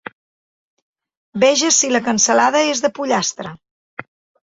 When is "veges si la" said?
1.45-2.03